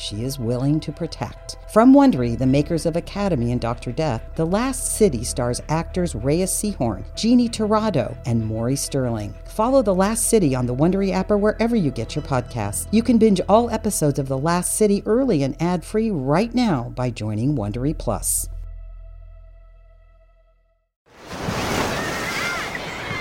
[0.00, 1.56] she is willing to protect.
[1.72, 3.92] From Wondery, the makers of Academy and Dr.
[3.92, 9.34] Death, The Last City stars actors Reyes Sehorn, Jeannie Torrado, and Maury Sterling.
[9.44, 12.88] Follow The Last City on the Wondery app or wherever you get your podcasts.
[12.90, 17.10] You can binge all episodes of The Last City early and ad-free right now by
[17.10, 18.48] joining Wondery Plus.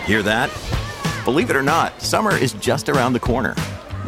[0.06, 0.50] Hear that?
[1.24, 3.54] Believe it or not, summer is just around the corner.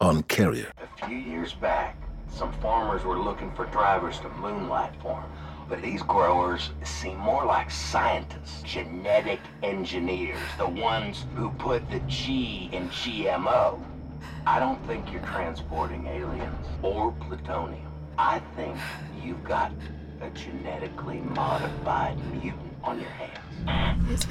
[0.00, 0.72] on Carrier.
[0.80, 1.94] A few years back,
[2.32, 5.30] some farmers were looking for drivers to moonlight for them.
[5.68, 12.70] But these growers seem more like scientists, genetic engineers, the ones who put the G
[12.72, 13.80] in GMO.
[14.46, 17.86] I don't think you're transporting aliens or plutonium.
[18.18, 18.76] I think
[19.22, 19.70] you've got
[20.22, 24.06] a genetically modified mutant on your hands.
[24.10, 24.26] It's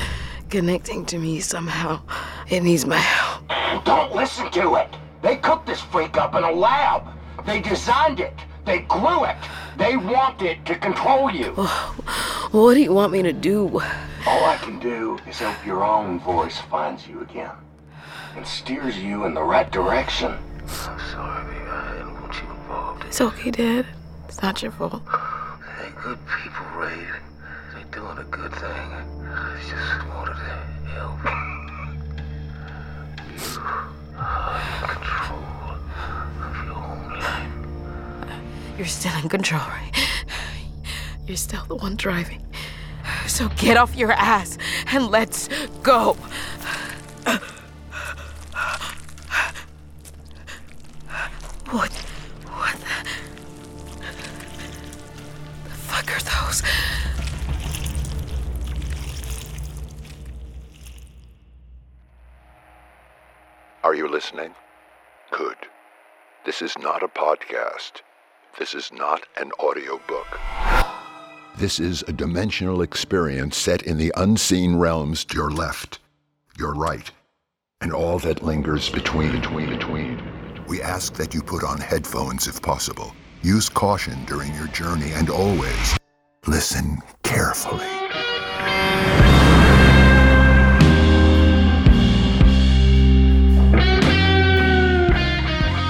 [0.50, 2.02] connecting to me somehow.
[2.50, 3.86] It needs my help.
[3.86, 4.89] Don't listen to it.
[5.22, 7.03] They cooked this freak up in a lab.
[7.45, 8.34] They designed it.
[8.66, 9.38] They grew it.
[9.78, 11.53] They want it to control you.
[12.52, 13.67] What do you want me to do?
[14.26, 17.52] All I can do is hope your own voice finds you again
[18.36, 20.32] and steers you in the right direction.
[20.88, 21.65] I'm sorry, baby.
[21.70, 23.04] I didn't want you involved.
[23.05, 23.86] It's okay, Dad.
[24.27, 25.04] It's not your fault.
[25.05, 27.05] They're good people, Ray.
[27.73, 28.64] They're doing a good thing.
[28.64, 30.39] I just wanted to
[30.89, 31.20] help.
[33.32, 35.80] You oh, are in control
[36.44, 37.59] of your own life.
[38.80, 39.92] You're still in control, right?
[41.28, 42.45] You're still the one driving.
[43.28, 44.58] So get off your ass
[44.94, 45.50] and let's
[45.84, 46.14] go.
[51.72, 51.92] What?
[51.92, 54.06] What the,
[55.66, 56.64] the fuck are those?
[63.84, 64.56] Are you listening?
[65.32, 65.58] Good.
[66.45, 68.04] This is not a podcast.
[68.59, 70.37] This is not an audiobook.
[71.55, 75.99] This is a dimensional experience set in the unseen realms to your left,
[76.58, 77.09] your right,
[77.80, 80.21] and all that lingers between, between, between.
[80.67, 83.15] We ask that you put on headphones if possible.
[83.42, 85.97] Use caution during your journey and always
[86.45, 87.87] listen carefully.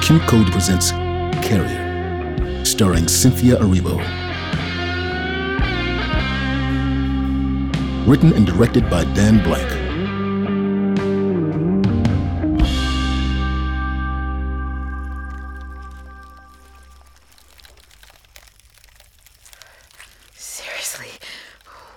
[0.03, 0.91] Q Code presents
[1.41, 1.89] Carrier,
[2.80, 3.98] starring Cynthia Erivo.
[8.08, 9.70] Written and directed by Dan Blank.
[20.36, 21.10] Seriously,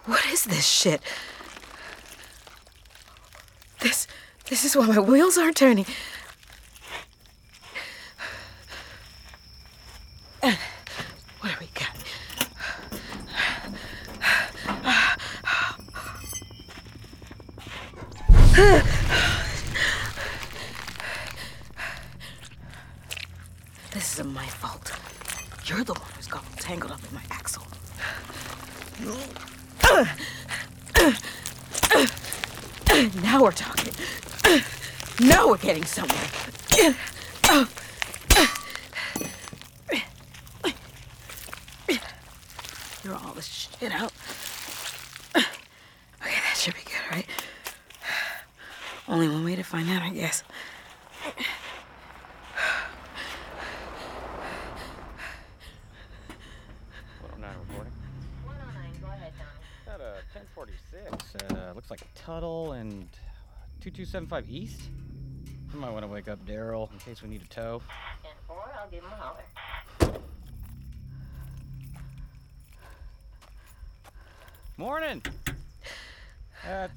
[0.07, 1.01] what is this shit?
[3.79, 4.09] This,
[4.51, 5.87] this is why my wheels aren't turning.
[11.41, 11.97] What do we got?
[23.93, 24.93] This isn't my fault.
[25.67, 27.65] You're the one who's got all tangled up in my axle.
[33.23, 33.93] Now we're talking.
[35.21, 36.19] Now we're getting somewhere.
[43.05, 44.13] You're all this shit out.
[45.37, 45.45] Okay,
[46.23, 47.27] that should be good, right?
[49.09, 50.45] Only one way to find out, I guess.
[57.39, 57.93] Nine recording.
[58.45, 59.99] 109, go ahead, Donnie.
[59.99, 61.53] Got a 1046.
[61.53, 63.09] Uh, looks like Tuttle and
[63.95, 64.81] 2275 East.
[65.73, 67.83] I might want to wake up Daryl in case we need a tow.
[68.23, 70.21] 10 4, I'll give him a holler.
[74.79, 75.23] Morning.
[76.67, 76.89] Uh,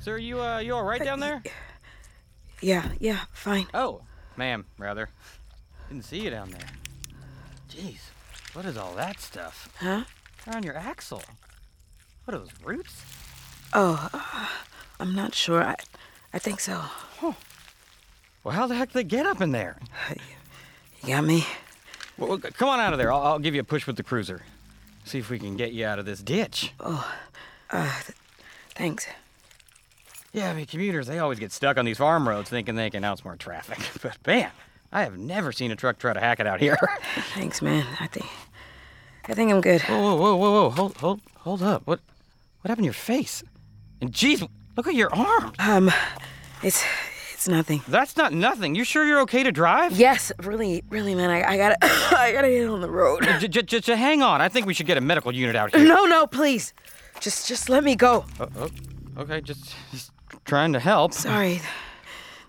[0.00, 1.42] sir, you uh, you all right down there?
[2.60, 3.66] Yeah, yeah, fine.
[3.74, 4.02] Oh,
[4.36, 5.08] ma'am, rather.
[5.88, 6.68] Didn't see you down there.
[7.68, 7.98] Jeez,
[8.52, 9.68] what is all that stuff?
[9.80, 10.04] Huh?
[10.44, 11.22] They're on your axle.
[12.24, 13.04] What are those roots?
[13.72, 14.46] Oh, uh,
[15.00, 15.62] I'm not sure.
[15.62, 15.74] I,
[16.36, 16.82] I think so.
[17.22, 17.34] Well,
[18.54, 19.78] how the heck did they get up in there?
[21.02, 21.46] You got me?
[22.18, 23.10] Well, come on out of there.
[23.10, 24.42] I'll, I'll give you a push with the cruiser.
[25.06, 26.74] See if we can get you out of this ditch.
[26.78, 27.10] Oh,
[27.70, 28.18] uh, th-
[28.74, 29.06] thanks.
[30.34, 33.02] Yeah, I mean, commuters, they always get stuck on these farm roads thinking they can
[33.02, 33.78] outsmart traffic.
[34.02, 34.50] But man,
[34.92, 36.76] I have never seen a truck try to hack it out here.
[37.32, 37.86] Thanks, man.
[37.98, 38.26] I think,
[39.24, 39.80] I think I'm good.
[39.80, 40.70] whoa, whoa, whoa, whoa, whoa.
[40.70, 41.86] Hold, hold, hold up.
[41.86, 42.00] What,
[42.60, 43.42] what happened to your face?
[44.02, 44.44] And geez,
[44.76, 45.52] look at your arm.
[45.58, 45.90] Um,
[46.62, 46.82] it's,
[47.32, 47.82] it's nothing.
[47.88, 48.74] That's not nothing.
[48.74, 49.92] You sure you're okay to drive?
[49.98, 51.30] Yes, really, really, man.
[51.30, 53.22] I, I gotta, I gotta get on the road.
[53.40, 54.40] J- j- j- j- hang on.
[54.40, 55.86] I think we should get a medical unit out here.
[55.86, 56.72] No, no, please.
[57.20, 58.24] Just, just let me go.
[58.40, 58.70] Oh, oh,
[59.18, 60.12] okay, just, just
[60.44, 61.12] trying to help.
[61.14, 61.60] Sorry.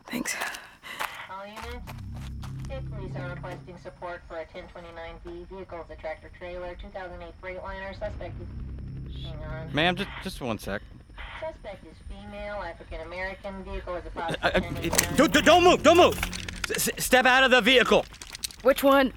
[0.07, 0.35] Thanks.
[1.31, 1.91] All units,
[2.65, 7.91] state police are requesting support for a 1029V vehicle as a tractor trailer, 2008 Freightliner.
[7.93, 8.33] Suspect.
[9.23, 9.73] Hang on.
[9.73, 10.81] Ma'am, just, just one sec.
[11.39, 13.63] Suspect is female, African American.
[13.63, 14.59] Vehicle is a possible Uh, uh,
[15.15, 15.83] don't, don't- don't move!
[15.83, 16.17] Don't move!
[16.69, 18.05] S- s- step out of the vehicle.
[18.63, 19.13] Which one?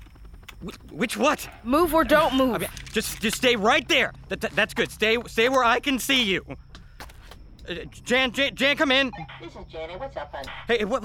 [0.90, 1.48] Which what?
[1.64, 2.54] Move or don't move.
[2.54, 4.12] I mean, just, just stay right there.
[4.28, 4.90] That, that- that's good.
[4.90, 6.44] Stay, stay where I can see you.
[7.68, 7.74] Uh,
[8.04, 9.10] Jan, Jan, Jan, come in.
[9.40, 9.96] This is Jenny.
[9.96, 10.44] What's up, hon?
[10.68, 11.02] Hey, what,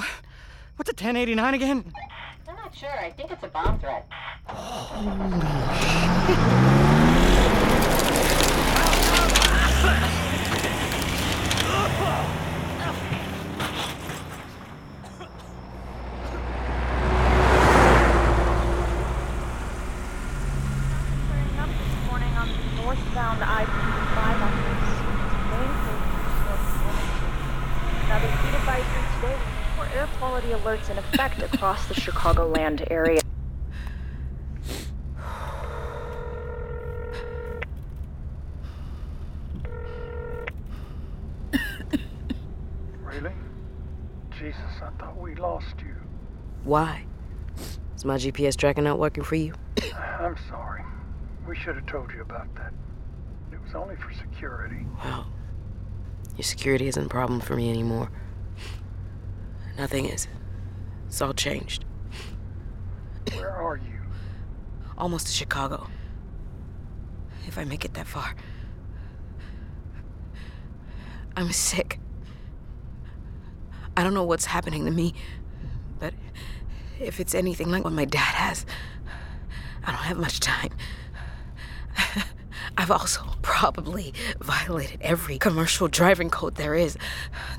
[0.75, 1.93] what's a 1089 again?
[2.47, 2.89] I'm not sure.
[2.99, 4.05] I think it's a bomb threat.
[20.25, 22.47] Turning up this morning on
[23.15, 24.51] the I-55 on
[25.51, 25.71] Main
[28.07, 29.37] Another heat advisory today
[29.77, 33.21] for air quality alerts in effect across the Chicagoland area.
[43.01, 43.31] Really?
[44.37, 45.95] Jesus, I thought we lost you.
[46.65, 47.05] Why?
[47.95, 49.53] Is my GPS tracking not working for you?
[50.19, 50.83] I'm sorry.
[51.47, 52.73] We should have told you about that.
[53.75, 54.85] It was only for security.
[55.03, 55.27] Well,
[56.37, 58.09] your security isn't a problem for me anymore.
[59.77, 60.29] Nothing is.
[61.07, 61.83] It's all changed.
[63.33, 63.99] Where are you?
[64.97, 65.89] Almost to Chicago.
[67.47, 68.33] If I make it that far.
[71.35, 71.99] I'm sick.
[73.97, 75.13] I don't know what's happening to me,
[75.99, 76.13] but
[76.97, 78.65] if it's anything like what my dad has,
[79.83, 80.71] I don't have much time.
[82.77, 84.11] I've also probably
[84.41, 86.97] violated every commercial driving code there is.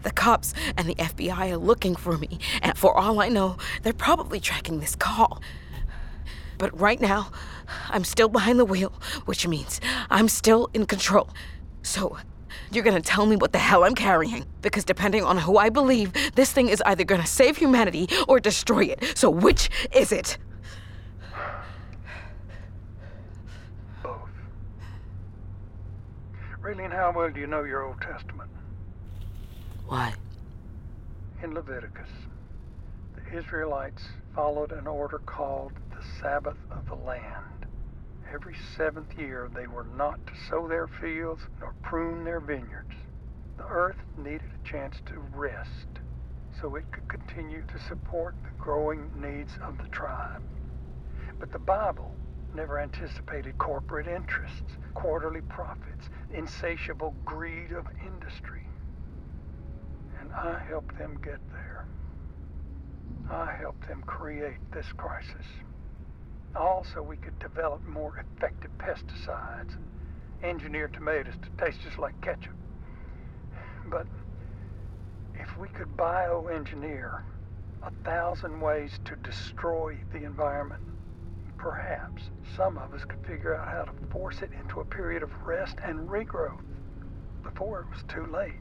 [0.03, 3.93] The cops and the FBI are looking for me, and for all I know, they're
[3.93, 5.41] probably tracking this call.
[6.59, 7.31] But right now,
[7.89, 8.93] I'm still behind the wheel,
[9.27, 9.81] which means
[10.11, 11.29] I'm still in control.
[11.83, 12.19] So,
[12.73, 14.45] you're gonna tell me what the hell I'm carrying.
[14.63, 18.87] Because depending on who I believe, this thing is either gonna save humanity or destroy
[18.87, 19.17] it.
[19.17, 20.37] So, which is it?
[26.67, 28.51] Raylene, how well do you know your Old Testament?
[29.87, 30.13] Why?
[31.41, 32.09] In Leviticus,
[33.15, 34.03] the Israelites
[34.35, 37.67] followed an order called the Sabbath of the land.
[38.35, 42.97] Every seventh year, they were not to sow their fields nor prune their vineyards.
[43.59, 46.01] The earth needed a chance to rest
[46.61, 50.43] so it could continue to support the growing needs of the tribe.
[51.39, 52.13] But the Bible
[52.57, 58.67] never anticipated corporate interests, quarterly profits, insatiable greed of industry.
[60.21, 61.87] And I helped them get there.
[63.31, 65.47] I helped them create this crisis.
[66.55, 69.85] All so we could develop more effective pesticides and
[70.43, 72.55] engineer tomatoes to taste just like ketchup.
[73.89, 74.07] But
[75.35, 77.23] if we could bioengineer
[77.83, 80.83] a thousand ways to destroy the environment,
[81.59, 82.23] perhaps
[82.57, 85.77] some of us could figure out how to force it into a period of rest
[85.83, 86.63] and regrowth
[87.43, 88.53] before it was too late.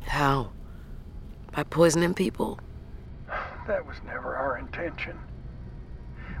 [0.00, 0.52] How?
[1.52, 2.58] By poisoning people?
[3.66, 5.18] That was never our intention.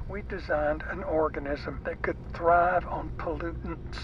[0.08, 3.98] We designed an organism that could thrive on pollutants.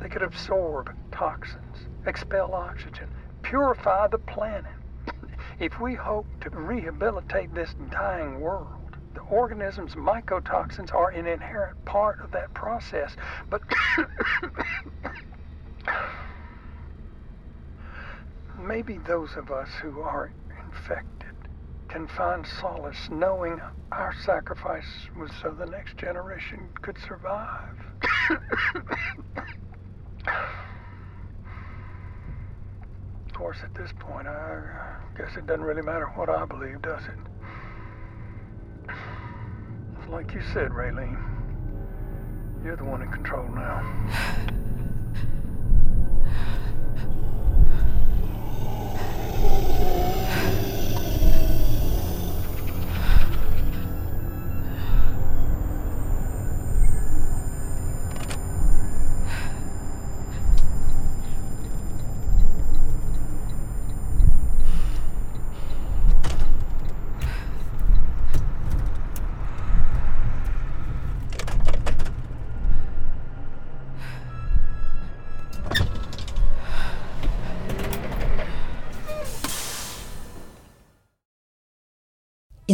[0.00, 3.08] They could absorb toxins, expel oxygen,
[3.42, 4.72] purify the planet.
[5.60, 8.81] if we hope to rehabilitate this dying world,
[9.14, 13.14] the organism's mycotoxins are an inherent part of that process.
[13.50, 13.62] But
[18.58, 20.32] maybe those of us who are
[20.66, 21.34] infected
[21.88, 27.76] can find solace knowing our sacrifice was so the next generation could survive.
[33.26, 37.04] of course, at this point, I guess it doesn't really matter what I believe, does
[37.04, 37.31] it?
[40.02, 41.16] It's like you said, Raylene.
[42.64, 43.82] You're the one in control now.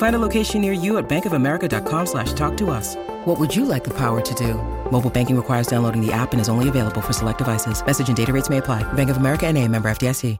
[0.00, 2.96] Find a location near you at bankofamerica.com slash talk to us.
[3.26, 4.54] What would you like the power to do?
[4.90, 7.84] Mobile banking requires downloading the app and is only available for select devices.
[7.84, 8.82] Message and data rates may apply.
[8.94, 10.38] Bank of America and a member FDIC.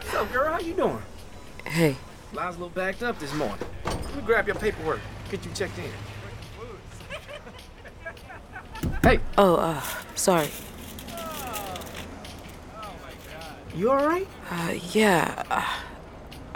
[0.00, 0.50] What's up, girl?
[0.50, 1.02] How you doing?
[1.66, 1.94] Hey.
[2.32, 3.58] Line's a little backed up this morning.
[3.84, 5.00] Let me grab your paperwork.
[5.30, 5.90] Get you checked in.
[9.02, 9.20] Hey.
[9.36, 9.82] Oh, uh,
[10.14, 10.48] sorry.
[13.78, 14.26] You alright?
[14.50, 15.44] Uh, yeah.
[15.48, 15.64] Uh,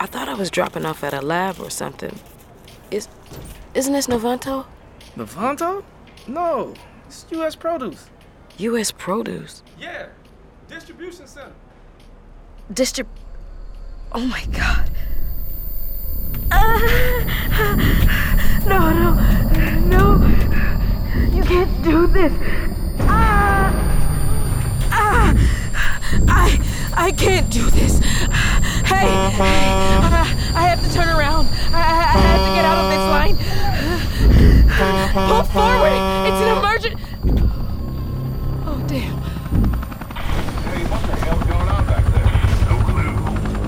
[0.01, 2.19] I thought I was dropping off at a lab or something.
[2.91, 3.07] Is,
[3.75, 4.67] isn't this Novanto?
[5.17, 5.85] Novanto?
[6.27, 6.75] No,
[7.07, 7.55] it's U.S.
[7.55, 8.11] Produce.
[8.59, 8.91] U.S.
[8.91, 9.63] Produce?
[9.79, 10.09] Yeah,
[10.67, 11.53] distribution center.
[12.73, 13.07] Distrib...
[14.11, 14.91] Oh my god.
[18.65, 19.15] No, no,
[19.87, 20.27] no.
[21.35, 22.33] You can't do this.
[27.03, 27.99] I I can't do this.
[27.99, 31.49] Hey, I, I have to turn around.
[31.73, 33.37] I, I, I have to get out of this line.
[35.13, 35.99] Pull forward.
[36.31, 36.95] It's an emergent.
[38.65, 39.19] Oh damn.
[40.63, 42.31] Hey, what the hell's going on back there?
[42.71, 43.19] No clue.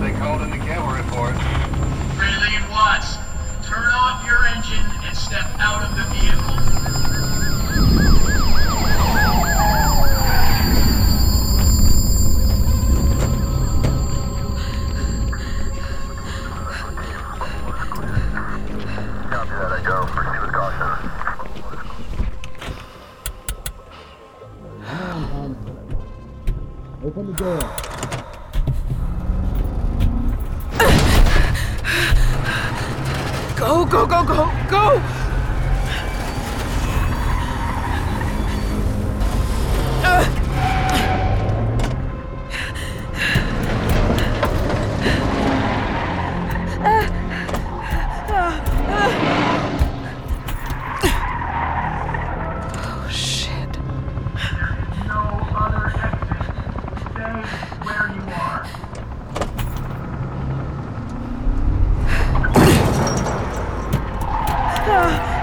[0.01, 1.35] They called in the camera report.
[2.17, 3.19] Raylene Watts,
[3.67, 6.64] turn off your engine and step out of the vehicle.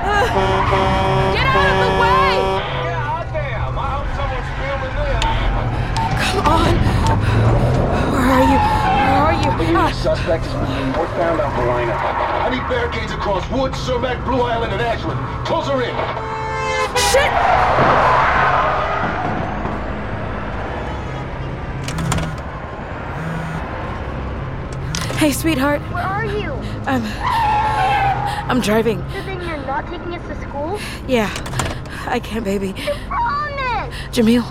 [0.01, 2.33] Get out of the way!
[2.89, 5.21] Yeah, goddamn, I hope someone's filming this.
[6.25, 6.73] Come on!
[8.11, 8.57] Where are you?
[8.57, 9.49] Where are you?
[9.61, 10.53] The Ah, Suspect is
[10.97, 11.93] northbound on Helena.
[11.93, 15.19] I need barricades across Woods, Cermak, Blue Island, and Ashland.
[15.45, 15.93] Close her in.
[16.97, 17.31] shit!
[25.17, 25.81] Hey, sweetheart.
[25.93, 26.51] Where are you?
[26.87, 27.03] I'm.
[28.49, 28.99] I'm driving.
[29.81, 30.79] So not taking us to school?
[31.07, 31.29] Yeah,
[32.07, 32.73] I can, baby.
[33.07, 33.95] Promise!
[34.11, 34.45] Jamil,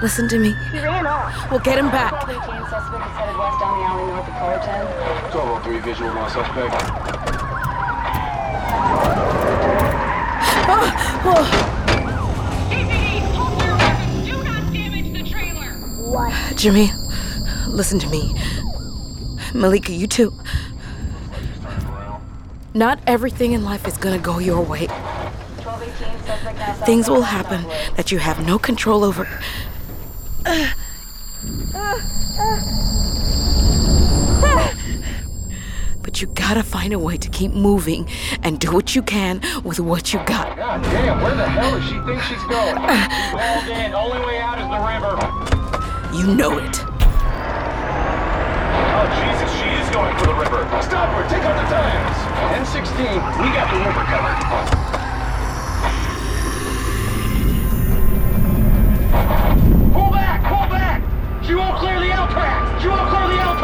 [0.00, 0.54] listen to me.
[0.72, 1.50] He ran off.
[1.50, 2.12] We'll get him back.
[2.22, 4.86] 17 suspect is headed west down the alley north of Cullerton.
[5.34, 6.74] 1203 visual on suspect.
[10.68, 11.72] Ah, oh,
[16.10, 16.56] What?
[16.56, 16.90] Jimmy,
[17.68, 18.34] listen to me.
[19.52, 20.32] Malika, you too.
[22.76, 24.86] Not everything in life is gonna go your way.
[24.86, 27.64] 1218 Things will happen
[27.96, 29.26] that you have no control over.
[36.02, 38.10] But you gotta find a way to keep moving
[38.42, 40.54] and do what you can with what you got.
[40.58, 42.76] God damn, where the hell does she think she's going?
[42.76, 43.94] She's in.
[43.94, 45.16] Only way out is the river.
[46.14, 46.84] You know it.
[48.98, 49.35] Oh, Jesus, she is
[49.96, 50.60] going for the river.
[50.82, 51.24] Stop her.
[51.28, 52.18] Take out the tires.
[52.52, 53.16] 1016.
[53.40, 54.38] We got the river covered.
[59.94, 60.38] Pull back!
[60.52, 61.00] Pull back!
[61.46, 62.82] She won't clear the L tracks!
[62.82, 63.56] She won't clear the L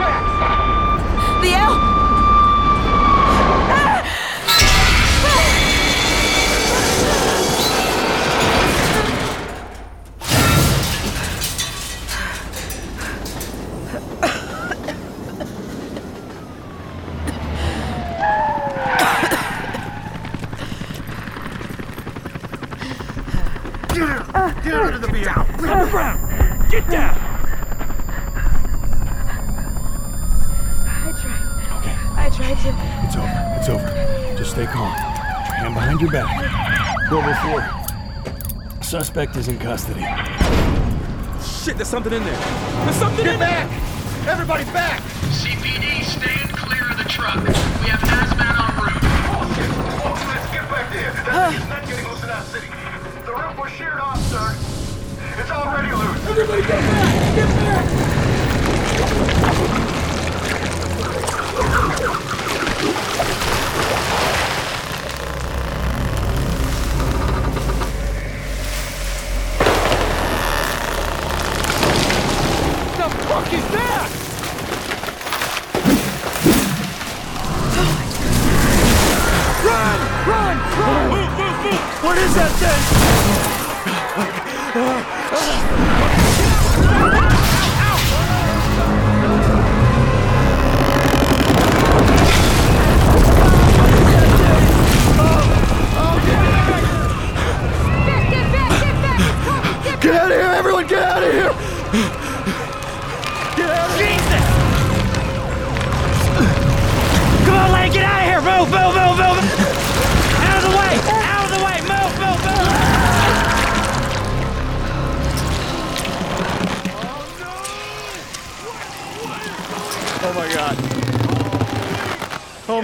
[39.13, 40.01] Suspect is in custody.
[41.45, 42.39] Shit, there's something in there.
[42.85, 43.69] There's something in back!
[44.27, 45.03] Everybody back!
[45.29, 47.37] CPD, stand clear of the truck.
[47.45, 49.05] We have hazmat en route.
[49.29, 49.69] Bullshit!
[49.69, 51.13] Oh, oh let's get back there.
[51.13, 52.69] That thing's not getting loose in our city.
[53.27, 54.57] The roof was sheared off, sir.
[55.39, 56.27] It's already loose.
[56.31, 57.35] Everybody get back!
[57.37, 57.49] Get
[62.17, 62.42] back!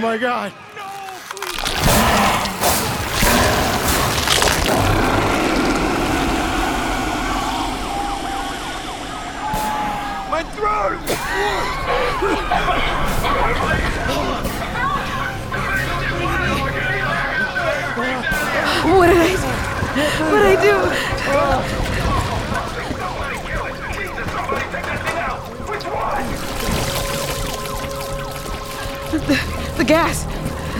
[0.09, 0.51] My god.
[10.31, 10.97] My throat!
[18.89, 19.59] What did I do?
[20.25, 21.78] What did I do?
[29.89, 30.23] Gas!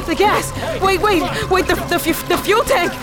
[0.05, 0.53] The gas!
[0.83, 2.93] Wait, wait, wait, the, the, fu- the fuel tank!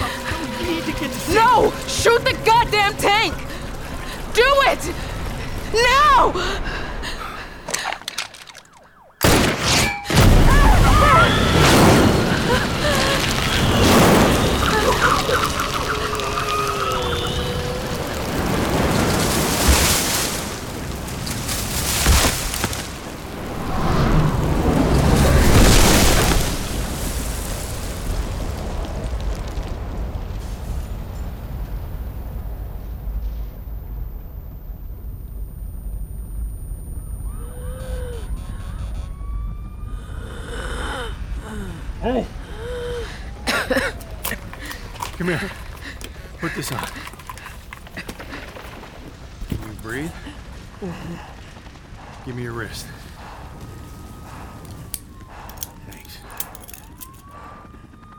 [1.34, 1.72] No!
[1.88, 3.34] Shoot the goddamn tank!
[4.32, 4.94] Do it!
[5.74, 6.30] Now!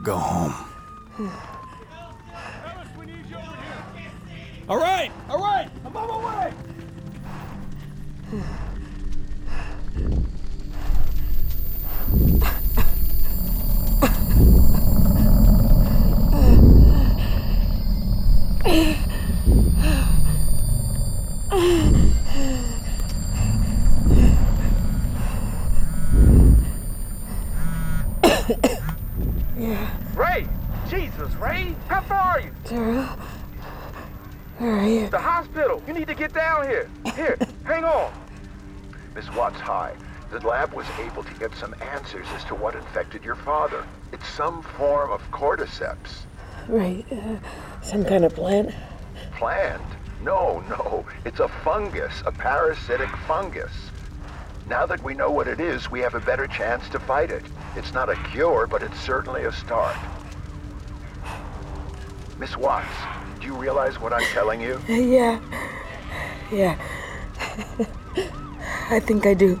[0.02, 0.54] Go home.
[4.68, 6.52] All right, all right, I'm on my way.
[30.14, 30.46] Ray!
[30.88, 31.74] Jesus, Ray!
[31.88, 32.50] How far are you?
[32.64, 33.18] Daryl?
[34.58, 35.08] Where are you?
[35.08, 35.82] The hospital!
[35.86, 36.88] You need to get down here!
[37.14, 38.12] Here, hang on!
[39.14, 39.94] Miss Watts, hi.
[40.30, 43.84] The lab was able to get some answers as to what infected your father.
[44.12, 46.26] It's some form of cordyceps.
[46.68, 47.06] Right.
[47.10, 47.36] Uh,
[47.82, 48.74] some kind of plant?
[49.32, 49.82] Plant?
[50.22, 51.06] No, no.
[51.24, 53.72] It's a fungus, a parasitic fungus.
[54.68, 57.44] Now that we know what it is, we have a better chance to fight it.
[57.74, 59.96] It's not a cure, but it's certainly a start.
[62.38, 62.86] Miss Watts,
[63.40, 64.78] do you realize what I'm telling you?
[64.88, 65.40] Yeah.
[66.52, 66.78] Yeah.
[68.90, 69.60] I think I do.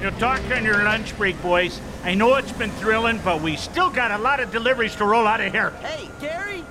[0.00, 1.80] You'll talk on your lunch break, boys.
[2.04, 5.26] I know it's been thrilling, but we still got a lot of deliveries to roll
[5.26, 5.70] out of here.
[5.82, 6.64] Hey, Gary,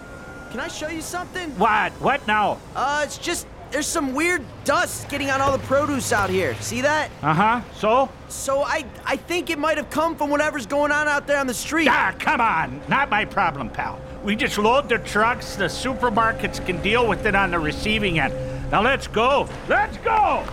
[0.50, 1.50] can I show you something?
[1.60, 1.92] What?
[1.94, 2.58] What now?
[2.74, 6.56] Uh, it's just there's some weird dust getting on all the produce out here.
[6.62, 7.12] See that?
[7.22, 7.62] Uh huh.
[7.76, 8.10] So?
[8.30, 11.48] So I I think it might have come from whatever's going on out there on
[11.48, 11.90] the street.
[11.90, 12.82] Ah, come on.
[12.88, 14.00] Not my problem, pal.
[14.24, 15.58] We just load the trucks.
[15.58, 18.34] The supermarkets can deal with it on the receiving end.
[18.72, 19.50] Now let's go.
[19.68, 20.46] Let's go.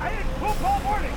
[0.00, 1.12] I didn't poop all morning.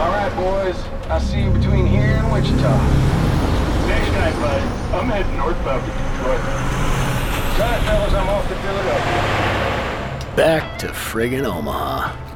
[0.00, 0.76] All right, boys.
[1.10, 2.72] I'll see you between here and Wichita.
[3.86, 4.62] Next night, bud.
[4.94, 6.40] I'm heading northbound to Detroit.
[7.58, 10.36] Sorry, fellas, I'm off to Philadelphia.
[10.36, 12.29] Back to friggin' Omaha.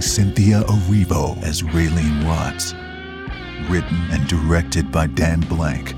[0.00, 2.72] Starring Cynthia Erivo as Raylene Watts.
[3.70, 5.94] Written and directed by Dan Blank.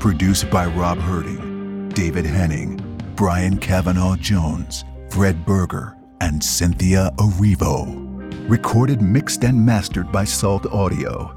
[0.00, 2.76] Produced by Rob Herting, David Henning,
[3.16, 8.48] Brian Kavanaugh Jones, Fred Berger, and Cynthia Erivo.
[8.48, 11.34] Recorded, mixed, and mastered by Salt Audio.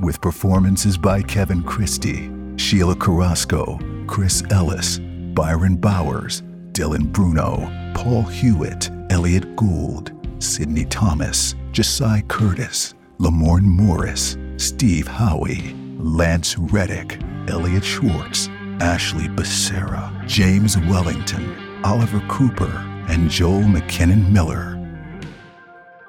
[0.00, 4.98] With performances by Kevin Christie, Sheila Carrasco, Chris Ellis,
[5.34, 15.06] Byron Bowers, Dylan Bruno, Paul Hewitt, Elliott Gould, Sidney Thomas, Josiah Curtis, Lamorne Morris, Steve
[15.06, 18.48] Howey, Lance Reddick, Elliot Schwartz,
[18.80, 22.72] Ashley Becerra, James Wellington, Oliver Cooper,
[23.08, 24.78] and Joel McKinnon Miller.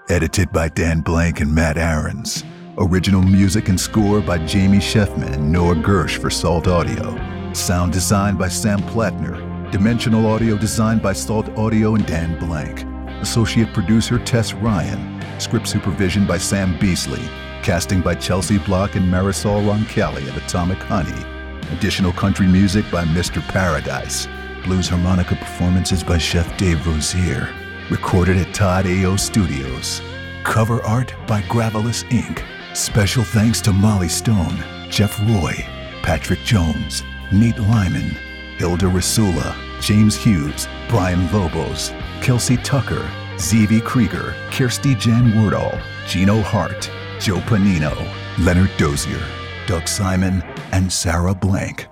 [0.09, 2.43] Edited by Dan Blank and Matt Aarons.
[2.77, 7.15] Original music and score by Jamie Sheffman and Noah Gersh for Salt Audio.
[7.53, 9.69] Sound design by Sam Plattner.
[9.71, 12.92] Dimensional audio designed by Salt Audio and Dan Blank.
[13.23, 15.21] Associate producer Tess Ryan.
[15.39, 17.23] Script supervision by Sam Beasley.
[17.63, 21.25] Casting by Chelsea Block and Marisol Roncalli of Atomic Honey.
[21.71, 23.41] Additional country music by Mr.
[23.41, 24.27] Paradise.
[24.65, 27.47] Blues harmonica performances by Chef Dave Rozier.
[27.89, 30.01] Recorded at Todd AO Studios.
[30.43, 32.43] Cover art by Gravelous Inc.
[32.75, 35.53] Special thanks to Molly Stone, Jeff Roy,
[36.01, 38.17] Patrick Jones, Nate Lyman,
[38.57, 41.91] Hilda Rasula, James Hughes, Brian Lobos,
[42.21, 43.05] Kelsey Tucker,
[43.37, 47.93] Zevi Krieger, Kirsty Jan Wordall, Gino Hart, Joe Panino,
[48.39, 49.21] Leonard Dozier,
[49.67, 50.41] Doug Simon,
[50.71, 51.87] and Sarah Blank.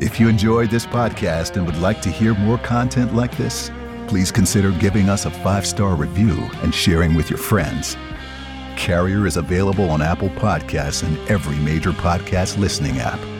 [0.00, 3.70] If you enjoyed this podcast and would like to hear more content like this,
[4.06, 7.96] please consider giving us a five star review and sharing with your friends.
[8.76, 13.31] Carrier is available on Apple Podcasts and every major podcast listening app.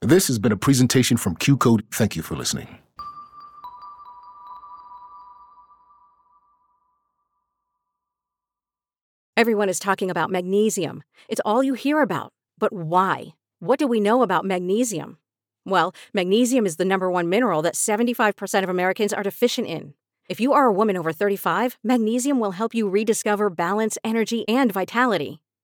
[0.00, 1.82] This has been a presentation from Q Code.
[1.92, 2.78] Thank you for listening.
[9.36, 11.02] Everyone is talking about magnesium.
[11.28, 12.32] It's all you hear about.
[12.58, 13.34] But why?
[13.58, 15.18] What do we know about magnesium?
[15.64, 19.94] Well, magnesium is the number one mineral that 75% of Americans are deficient in.
[20.28, 24.72] If you are a woman over 35, magnesium will help you rediscover balance, energy, and
[24.72, 25.40] vitality.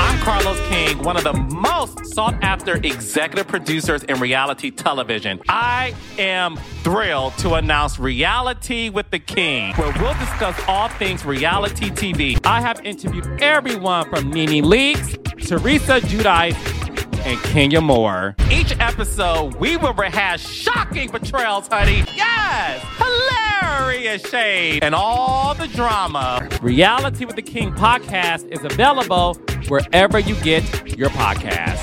[0.00, 5.40] I'm Carlos King, one of the most sought after executive producers in reality television.
[5.48, 11.90] I am thrilled to announce Reality with the King, where we'll discuss all things reality
[11.90, 12.38] TV.
[12.46, 16.77] I have interviewed everyone from Nene Leakes, Teresa Giudice,
[17.20, 18.34] and Kenya Moore.
[18.50, 22.04] Each episode, we will rehash shocking betrayals, honey.
[22.14, 22.84] Yes!
[22.96, 26.48] Hilarious shade and all the drama.
[26.62, 29.34] Reality with the King podcast is available
[29.68, 31.76] wherever you get your podcast.